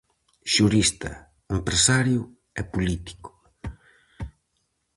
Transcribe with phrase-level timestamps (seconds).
[0.53, 1.11] Xurista,
[1.57, 2.21] empresario
[2.59, 3.29] e político.